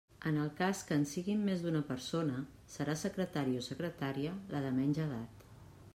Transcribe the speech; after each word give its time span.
En 0.29 0.37
el 0.43 0.47
cas 0.59 0.79
que 0.87 0.95
en 1.01 1.03
siguin 1.11 1.43
més 1.49 1.61
d'una 1.65 1.83
persona, 1.91 2.39
serà 2.77 2.97
secretari 3.03 3.55
o 3.61 3.65
secretària 3.69 4.35
la 4.55 4.67
de 4.69 4.77
menys 4.83 5.07
edat. 5.09 5.49